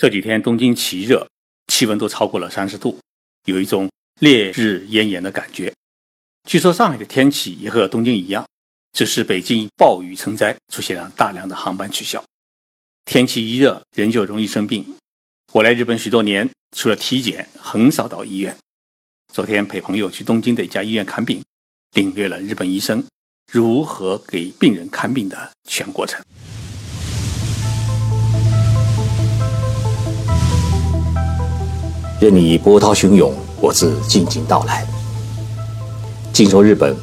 [0.00, 1.28] 这几天东京奇热，
[1.66, 2.98] 气温都超过了三十度，
[3.44, 3.86] 有一种
[4.20, 5.70] 烈日炎炎的感觉。
[6.48, 8.42] 据说上海的天气也和东京一样，
[8.94, 12.24] 只是北京暴雨成灾，出现了大量的航班取消。
[13.04, 14.96] 天气一热，人就容易生病。
[15.52, 18.56] 我来日本许多年，除了体检，很少到医院。
[19.30, 21.44] 昨天陪朋友去东京的一家医院看病，
[21.92, 23.04] 领略了日本医生
[23.52, 26.24] 如何给病人看病的全过程。
[32.20, 34.86] 任你波涛汹涌，我自静静到来。
[36.34, 36.94] 静说日本，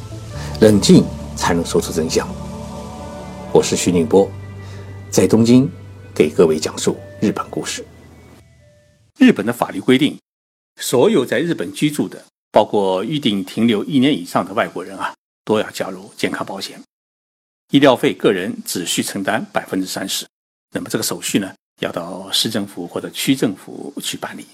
[0.60, 1.04] 冷静
[1.34, 2.28] 才能说出真相。
[3.52, 4.30] 我是徐宁波，
[5.10, 5.68] 在东京
[6.14, 7.84] 给各位讲述日本故事。
[9.18, 10.16] 日本的法律规定，
[10.80, 15.12] 所有在日本居住的，包括预定停留一年以上的外国人啊，
[15.44, 16.80] 都要加入健康保险。
[17.72, 20.24] 医疗费个人只需承担百分之三十。
[20.72, 24.46] 那么这个手续呢，要到市政府或者区政府去办理。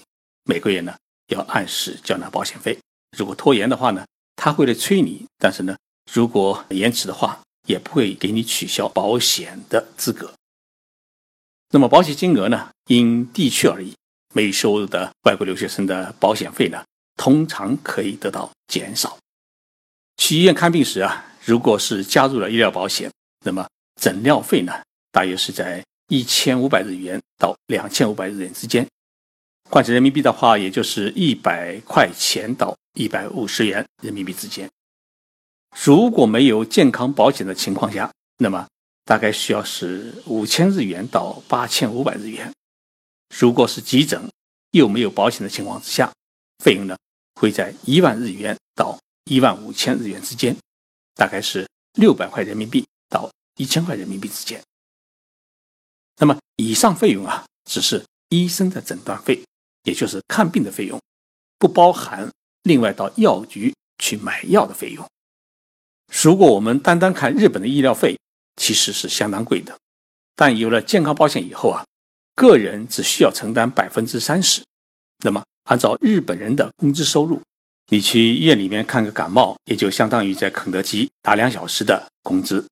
[0.45, 0.95] 每个月呢
[1.27, 2.79] 要按时缴纳保险费，
[3.17, 5.75] 如果拖延的话呢，他会来催你，但是呢，
[6.11, 10.33] 如果延迟的话，也不会给你取消保险的资格。
[11.71, 13.95] 那么保险金额呢，因地区而异，
[14.33, 16.85] 没收入的外国留学生的保险费呢，
[17.17, 19.17] 通常可以得到减少。
[20.17, 23.11] 去医院看病时啊，如果是加入了医疗保险，
[23.43, 23.67] 那么
[23.99, 24.71] 诊疗费呢，
[25.11, 28.87] 大约是在一千五百日元到两千五百日元之间。
[29.69, 34.69] 换成人民币的话，也就是一百块钱到一百五十元人民币之间。
[35.83, 38.65] 如果没有健康保险的情况下，那么
[39.03, 42.51] 大概需要是五千日元到八千五百日元。
[43.37, 44.21] 如果是急诊
[44.71, 46.11] 又没有保险的情况之下，
[46.63, 46.95] 费用呢
[47.41, 50.55] 会在一万日元到一万五千日元之间，
[51.15, 54.61] 大概是六百块人民币到一千块人民币之间。
[56.17, 59.43] 那么以上费用啊，只是医生的诊断费。
[59.85, 60.99] 也就是看病的费用，
[61.57, 62.29] 不包含
[62.63, 65.07] 另外到药局去买药的费用。
[66.11, 68.17] 如果我们单单看日本的医疗费，
[68.57, 69.77] 其实是相当贵的。
[70.35, 71.85] 但有了健康保险以后啊，
[72.35, 74.63] 个人只需要承担百分之三十。
[75.23, 77.39] 那么按照日本人的工资收入，
[77.89, 82.67] 你去医院里面看个感冒，也就相当于在肯德基打两小时的工资，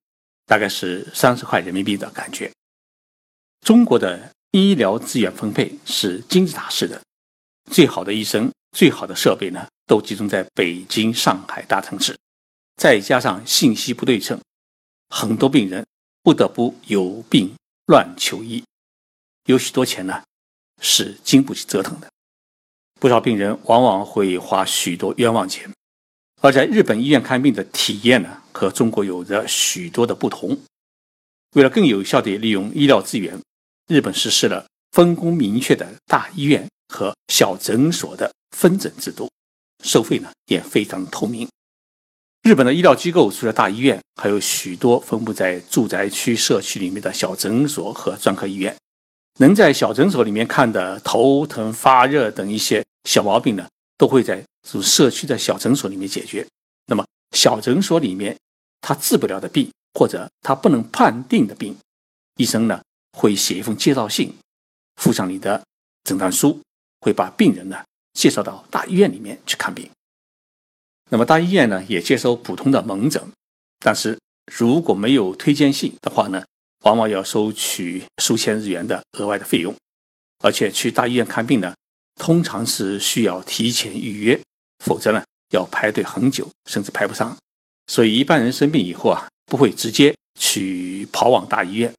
[0.46, 2.50] 大概是三十块人民币的感觉。
[3.60, 4.30] 中国的。
[4.54, 7.02] 医疗资源分配是金字塔式的，
[7.72, 12.16] 最好的医生、最好的设备呢，都集中在北京、上海大城市，
[12.76, 14.40] 再加上信息不对称，
[15.08, 15.84] 很多病人
[16.22, 17.52] 不得不有病
[17.86, 18.62] 乱求医，
[19.46, 20.22] 有许多钱呢
[20.80, 22.08] 是经不起折腾的，
[23.00, 25.68] 不少病人往往会花许多冤枉钱。
[26.42, 30.56] 而在日本医院看病的体验呢，和中国有着许多的不同。
[31.56, 33.36] 为了更有效地利用医疗资源。
[33.86, 39.30] 日本实施了分工明确的大医院和小诊所的分诊制度，
[39.84, 41.48] 收费呢也非常透明。
[42.42, 48.74] 日本的医疗机构除了大医院，还有许多分布在住宅区、社区里面的小诊所和专科医院。
[49.40, 53.66] 能在小诊所里面看的头疼、发热等一些小毛病呢，
[53.98, 56.46] 都会在住社区的小诊所里面解决。
[56.86, 58.36] 那么小诊所里面
[58.80, 61.76] 他治不了的病，或者他不能判定的病，
[62.36, 62.80] 医生呢？
[63.14, 64.34] 会写一封介绍信，
[64.96, 65.62] 附上你的
[66.02, 66.60] 诊断书，
[67.00, 69.88] 会把病人呢介绍到大医院里面去看病。
[71.10, 73.22] 那么大医院呢也接收普通的门诊，
[73.78, 74.18] 但是
[74.52, 76.44] 如果没有推荐信的话呢，
[76.82, 79.74] 往往要收取数千日元的额外的费用。
[80.42, 81.72] 而且去大医院看病呢，
[82.16, 84.38] 通常是需要提前预约，
[84.84, 85.22] 否则呢
[85.52, 87.34] 要排队很久，甚至排不上。
[87.86, 91.92] 所以一般人生病以后啊，不会直接去跑往大医院。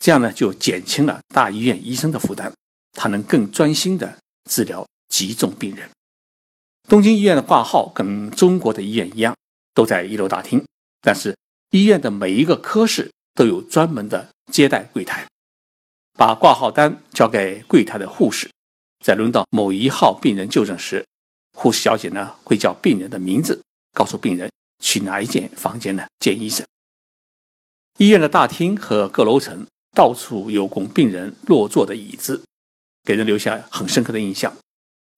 [0.00, 2.50] 这样呢，就减轻了大医院医生的负担，
[2.92, 4.18] 他能更专心的
[4.50, 5.88] 治疗急重病人。
[6.88, 9.36] 东京医院的挂号跟中国的医院一样，
[9.74, 10.64] 都在一楼大厅，
[11.02, 11.36] 但是
[11.70, 15.28] 医院的每一个科室都有专门的接待柜台，
[16.14, 18.50] 把挂号单交给柜台的护士，
[19.04, 21.06] 在轮到某一号病人就诊时，
[21.52, 23.62] 护士小姐呢会叫病人的名字，
[23.92, 24.50] 告诉病人
[24.82, 26.66] 去哪一间房间呢见医生。
[27.98, 29.66] 医院的大厅和各楼层。
[29.92, 32.42] 到处有供病人落座的椅子，
[33.04, 34.52] 给人留下很深刻的印象。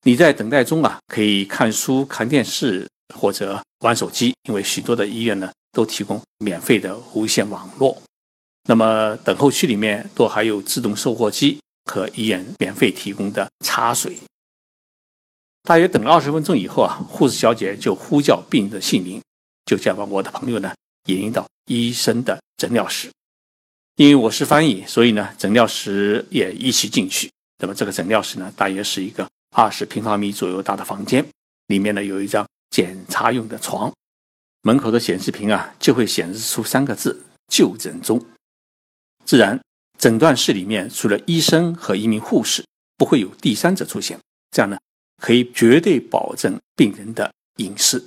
[0.04, 8.02] 你在等待中啊，可以看书、看电视或者玩手机，因为许多的医院呢都提供免费的无线网络。
[8.68, 14.16] 那么等候区里面都还有自动售货机和医院免费提供的茶水。
[15.62, 19.22] 大约等了二十分钟以后啊，护士小姐就呼叫病人的姓名，
[19.64, 20.74] 就将把我的朋友呢
[21.06, 23.08] 引引到医生的诊疗室。
[23.96, 27.30] 因为我是翻译，所以呢，诊疗室也一起进去。
[27.58, 31.24] 那么这个诊疗室呢，大约是一个二十平方米左右大的房间，
[31.66, 33.92] 里面呢有一张检查用的床，
[34.62, 37.22] 门口的显示屏啊就会显示出三个字
[37.52, 38.24] “就诊中”。
[39.26, 39.60] 自然，
[39.98, 42.64] 诊断室里面除了医生和一名护士，
[42.96, 44.18] 不会有第三者出现。
[44.50, 44.78] 这样呢，
[45.20, 48.02] 可以绝对保证病人的隐私。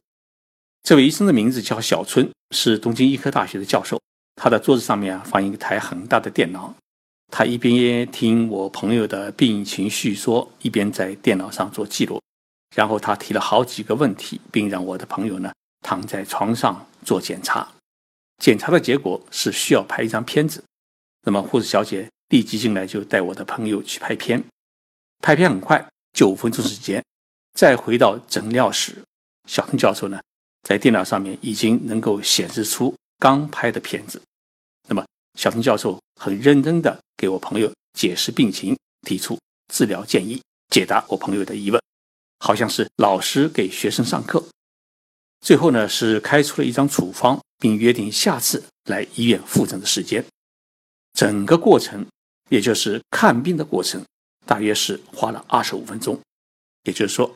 [0.82, 4.02] 这位医生的名字叫小春，是东京医科大学的教授。
[4.36, 6.74] 他的桌子上面啊放一台很大的电脑。
[7.32, 12.22] 他一边听我朋友的病情叙说，一边在电脑上做记录。
[12.76, 15.52] 然后他提了好几个问题，并让我的朋友呢
[15.82, 17.68] 躺在床上做检查。
[18.38, 20.64] 检查的结果是需要拍一张片子。
[21.24, 24.44] 那么护士小姐立即进来就带我的朋友去拍片。
[25.24, 27.04] 拍片很快，就五分钟时间。
[27.54, 29.02] 再回到诊疗室，
[29.48, 30.20] 小陈教授呢
[30.62, 32.94] 在电脑上面已经能够显示出
[33.26, 34.22] 刚拍的片子。
[34.88, 37.00] 那么小陈教授很认真的。
[37.18, 39.40] 给我朋友解释病情，提出
[39.74, 40.40] 治疗建议，
[40.70, 41.82] 解答我朋友的疑问，
[42.40, 44.46] 好像是老师给学生上课。
[45.40, 50.24] 最后呢，是开出了一张处方，并约定下次来医院复诊的时间。
[51.14, 52.06] 整个过程，
[52.50, 54.06] 也就是看病的过程，
[54.46, 56.20] 大约是花了二十五分钟。
[56.84, 57.34] 也就是说，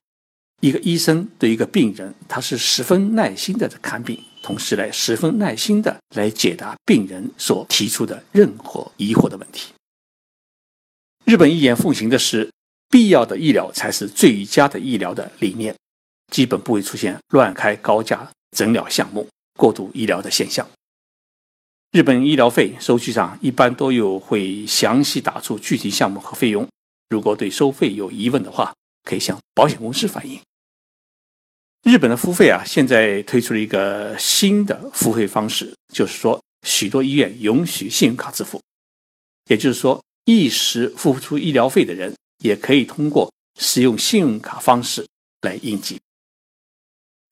[0.61, 9.73] 一个医生对一个病人，他是十分耐心的在看病，同时来十分耐心的来解答病人所提出的任何疑惑的问题。
[11.25, 12.49] 日本医院奉行的是
[12.89, 15.75] 必要的医疗才是最佳的医疗的理念，
[16.31, 20.67] 基本不会出现乱开高价诊疗项目、过度医疗的现象。
[21.91, 26.67] 日本医疗费收据上一般都有会详细打出具体项目和费用。
[27.09, 30.39] 如果对收费有疑问的话，可以向保险公司反映。
[31.83, 38.61] 日本的付费啊，现在推出了一个新的付费方式，就是说许多医院允许信用卡支付，
[39.47, 39.99] 也就是说。
[40.25, 45.03] 一时付不出医疗费的人，也可以通过使用信用卡方式
[45.41, 45.99] 来应急。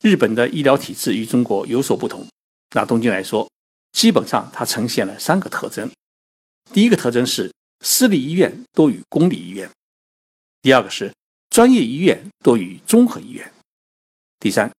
[0.02, 2.26] 日本的医疗体制与中国有所不同。
[2.74, 3.48] 拿东京来说，
[3.92, 5.88] 基本上它呈现了三个特征：
[6.74, 9.70] 第一个特征是私立医院多于公立医院；
[10.64, 11.14] 第二个是
[11.52, 13.48] 专业医院多于综合医院；
[14.40, 14.72] 第三，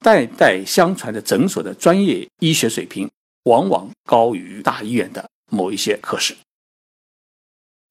[0.00, 3.10] 代代相传的诊所的专业医学水平
[3.44, 6.34] 往往高于大医院的某一些科室。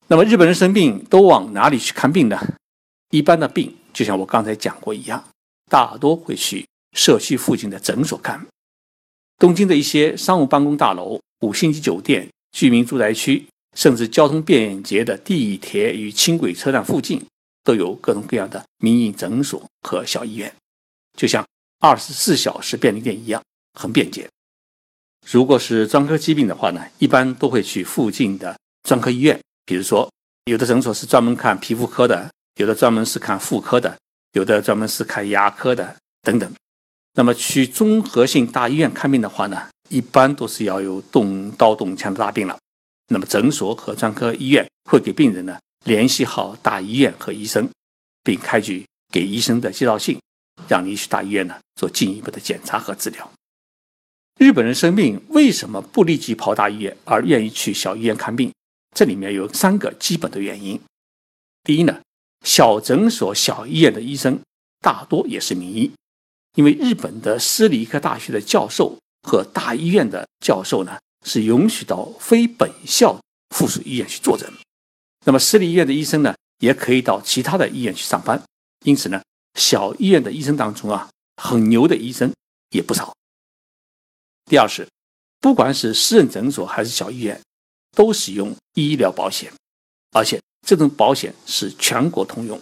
[0.07, 2.37] 那么日本人生病都往哪里去看病呢？
[3.11, 5.23] 一般的病就像我刚才讲过一样，
[5.69, 6.65] 大多会去
[6.97, 8.45] 社区附近的诊所看。
[9.37, 13.45] 东京的一些商务办公大楼、五星级酒店、居民住宅区，
[13.75, 17.23] 甚至交通便捷的地铁与轻轨车站附近，
[17.63, 20.53] 都有各种各样的民营诊所和小医院，
[21.17, 21.45] 就像
[21.79, 23.41] 二十四小时便利店一样，
[23.73, 24.29] 很便捷。
[25.29, 29.39] 如果是专科疾病的话呢，一般都会去附近的专科医院。
[29.65, 30.09] 比如说，
[30.45, 33.95] 有的诊所是专门看皮肤科的，有的专门是看妇科的，
[34.33, 36.51] 有的专门是看牙科的等等。
[37.13, 42.57] 那么去综合性大医院看病的话呢，一般都是要有动刀动枪的大病了。
[43.09, 47.69] 那么诊所和专科医院会给病人呢联系好大医院和医生，
[48.23, 50.17] 并开具给医生的介绍信，
[50.67, 53.31] 让你去大医院呢做进一步的检查和治疗。
[54.39, 58.51] 日本人生病为什么不立即跑大医院，而愿意去小医院看病？
[58.95, 60.79] 这里面有三个基本的原因。
[61.63, 62.01] 第一呢，
[62.45, 64.39] 小诊所、小医院的医生
[64.79, 65.91] 大多也是名医，
[66.55, 73.19] 因为日本的私立医科大学的教授和大医院的教授呢是允许到非本校
[73.55, 74.51] 附属医院去坐诊。
[75.25, 78.41] 那么私立医院的医生呢也可以到其他的医院去上班。
[78.83, 79.21] 因此呢，
[79.55, 82.33] 小医院的医生当中啊，很牛的医生
[82.69, 83.15] 也不少。
[84.45, 84.87] 第二是，
[85.39, 87.39] 不管是私人诊所还是小医院。
[87.93, 89.51] 都使用医疗保险，
[90.11, 92.57] 而且这种保险是全国通用。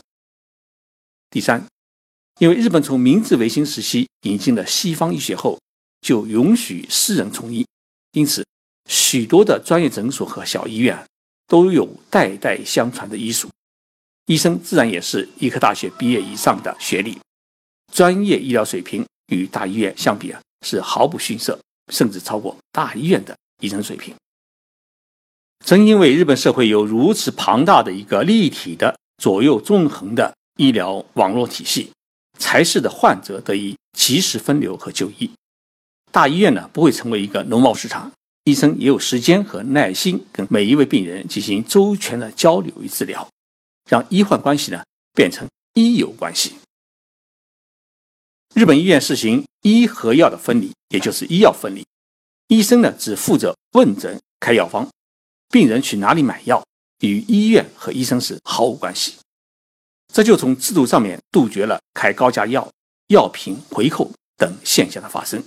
[1.30, 1.64] 第三，
[2.40, 5.60] 因为日本从明治维新时期引进了西方医学后，
[6.02, 7.64] 就允许私人从医，
[8.14, 8.44] 因此
[8.90, 11.08] 许多的专业诊所和小医院
[11.46, 13.48] 都有代代相传的医术，
[14.30, 17.18] 医生自然也是医科大学毕业以上的学历，
[17.92, 21.60] 专业医疗水平与大医院相比啊是毫不逊色，
[21.92, 24.14] 甚至超过大医院的医生水平。
[25.66, 31.92] 正因为日本社会有如此庞大的一个立体的左右纵横的医疗网络体系，
[32.38, 35.32] 才使得患者得以及时分流和就医。
[36.12, 38.12] 大医院呢不会成为一个农贸市场，
[38.44, 43.28] 医生也有时间和耐心跟每一位病人进行周全的交流与治疗，
[43.90, 44.82] 让医患关系呢
[45.14, 46.56] 变成医友关系。
[48.54, 51.86] 日本医院实行医和药的分离，也就是医药分离，
[52.48, 54.88] 医生呢只负责问诊开药方。
[55.50, 56.64] 病人去哪里买药，
[57.00, 59.16] 与医院和医生是毫无关系。
[60.14, 62.68] 这就从制度上面杜绝了开高价药、
[63.08, 65.44] 药品回扣等现象的发生。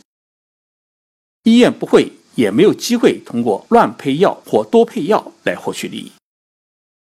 [1.45, 6.13] 医院不会也没有机会通过乱配药或多配药来获取利益。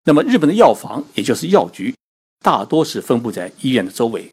[0.09, 1.95] 那么，日本的药房也就是药局，
[2.43, 4.33] 大多是分布在医院的周围，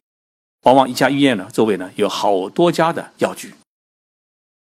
[0.61, 3.53] 往往一家医院呢周围呢有好多家的药局。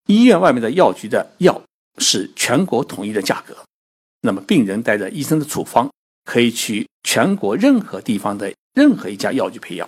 [0.06, 1.60] 医院外面的药局的药
[1.98, 3.54] 是全国统一的价格，
[4.22, 5.92] 那么病人带着医生的处方，
[6.24, 9.86] 可以去全国任何地方的任何一家药局配药。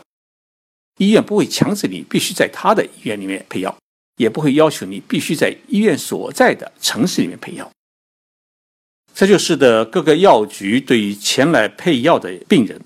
[0.99, 3.75] 医院不会强制你必须在他的医院里面配药，
[4.19, 7.71] 也不会要求你必须在医院所在的城市里面配药。
[9.19, 12.81] 这就使得各个药局对于前来配药的病人，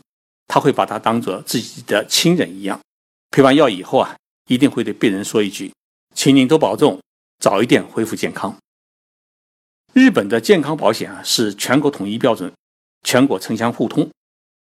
[0.49, 2.81] 他会把他当做自己的亲人一样。
[3.31, 4.17] 配完药以后啊，
[4.49, 5.71] 一定会对病人说一句
[6.17, 6.99] ：“请您多保重。”
[7.39, 8.57] 早一点恢复健康。
[9.93, 12.51] 日本的健康保险啊是全国统一标准，
[13.03, 14.11] 全国城乡互通。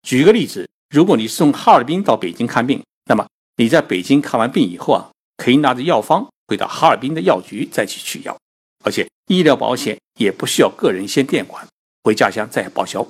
[0.03, 8.37] 举个例子，如果你是从哈尔滨到北京看病，那么你在北京看完病以后啊，可以拿着药方回到哈尔滨的药局再去取药，
[8.85, 11.67] 而且医疗保险也不需要个人先垫款，
[12.03, 13.05] 回家乡再报销。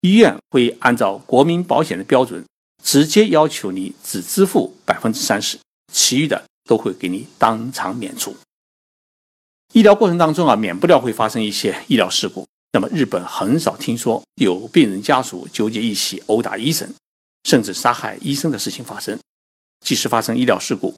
[0.00, 2.44] 医院会按照国民保险的标准，
[2.82, 5.56] 直接要求你只支付百分之三十，
[5.92, 8.34] 其余的都会给你当场免除。
[9.72, 12.44] 医疗过程当中啊，免不了会发生一些医疗事故。
[12.72, 16.92] 那么日本很少听说有病人家属纠结一起殴打医生，
[17.44, 19.16] 甚至杀害医生的事情发生。
[19.84, 20.94] 即使发生医疗事故，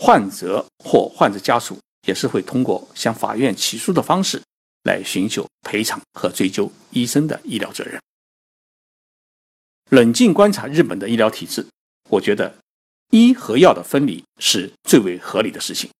[0.00, 4.40] 患者或患者家属也是会通过向法院起诉的方式
[4.84, 8.00] 来寻求赔偿和追究医生的医疗责任。
[9.90, 11.66] 冷静观察日本的医疗体制，
[12.08, 12.56] 我觉得
[13.10, 15.90] 医和药的分离是最为合理的事情。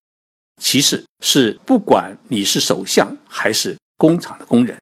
[0.61, 4.77] 其次是，不管你是首相还是工厂的工人，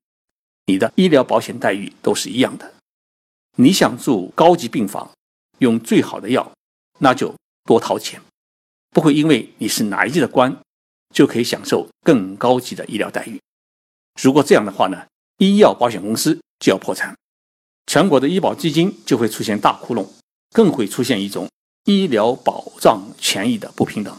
[0.66, 2.74] 你的医疗保险待遇都是一样的。
[3.58, 5.12] 你想住高级病房，
[5.60, 6.52] 用最好的药，
[7.00, 8.22] 那就多掏钱，
[8.92, 10.56] 不会因为你是哪一级的官，
[11.16, 13.40] 就可以享受更高级的医疗待遇。
[14.22, 15.06] 如果这样的话呢，
[15.38, 17.16] 医药保险公司就要破产，
[17.88, 20.06] 全国的医保基金就会出现大窟窿，
[20.52, 21.50] 更会出现一种
[21.86, 24.14] 医疗保障权益的不平等。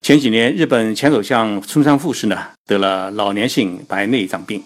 [0.00, 4.64] 前几年，日本前首相村山富士呢得了老年性白内障病，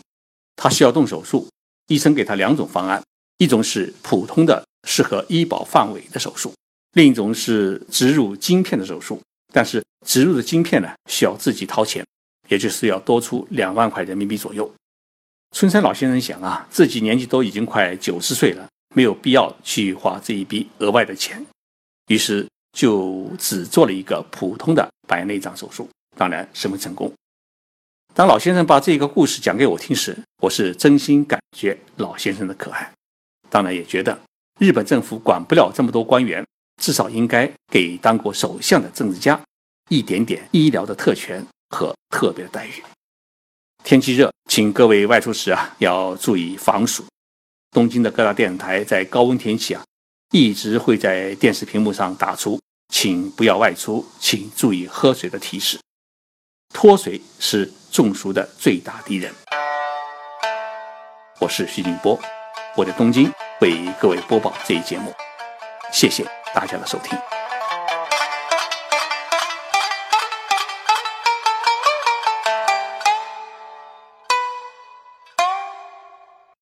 [0.56, 1.46] 他需要动手术。
[1.88, 3.02] 医生给他两种方案，
[3.38, 6.54] 一种是普通的适合医保范围的手术，
[6.92, 9.20] 另一种是植入晶片的手术。
[9.52, 12.04] 但是植入的晶片呢需要自己掏钱，
[12.48, 14.70] 也就是要多出两万块人民币左右。
[15.56, 21.44] 村山老先生想啊，自己年纪都已经快九十岁了，没有必要去花这一笔额外的钱，
[22.08, 22.46] 于是。
[22.72, 27.12] 就只做了一个普通的白内障手术，当然十分成功。
[28.14, 32.88] 当老先生把这个故事讲给我听时，我是真心感觉老先生的可爱，
[33.48, 34.16] 当然也觉得
[34.60, 36.46] 日本政府管不了这么多官员，
[36.80, 39.40] 至少应该给当过首相的政治家
[39.88, 42.82] 一点点医疗的特权和特别的待遇。
[43.84, 47.04] 天气热，请各位外出时啊要注意防暑。
[47.70, 49.82] 东京的各大电视台在高温天气啊。
[50.32, 52.56] 一直会在电视屏幕上打出
[52.94, 55.76] “请不要外出，请注意喝水”的提示。
[56.72, 59.34] 脱水是中暑的最大敌人。
[61.40, 62.16] 我是徐静波，
[62.76, 63.28] 我在东京
[63.60, 65.12] 为各位播报这一节目，
[65.92, 66.22] 谢谢
[66.52, 67.39] 大家的收听。